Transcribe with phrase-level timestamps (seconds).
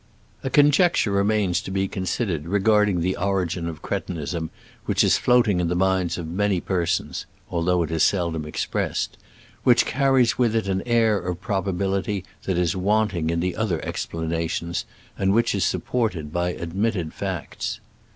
[0.43, 4.49] A conjecture remains to be considered regarding the origin of cretinism
[4.85, 9.15] which is floating in the minds of many persons (although it is seldom expressed),
[9.63, 14.85] which carries with it an air of probability that is wanting in the other explanations,
[15.19, 17.79] and which is supported by admitted facts.